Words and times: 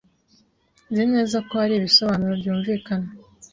Nzi 0.89 1.03
neza 1.13 1.37
ko 1.47 1.53
hari 1.61 1.73
ibisobanuro 1.75 2.33
byumvikana. 2.41 3.07